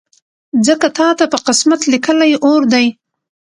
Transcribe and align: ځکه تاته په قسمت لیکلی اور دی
ځکه 0.65 0.87
تاته 0.97 1.25
په 1.33 1.37
قسمت 1.47 1.81
لیکلی 1.93 2.31
اور 2.47 2.61
دی 2.73 2.85